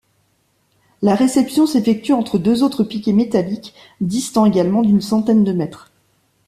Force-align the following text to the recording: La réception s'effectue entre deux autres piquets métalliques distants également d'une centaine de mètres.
La 1.03 1.13
réception 1.13 1.67
s'effectue 1.67 2.11
entre 2.13 2.39
deux 2.39 2.63
autres 2.63 2.83
piquets 2.83 3.13
métalliques 3.13 3.75
distants 4.01 4.47
également 4.47 4.81
d'une 4.81 4.99
centaine 4.99 5.43
de 5.43 5.53
mètres. 5.53 5.91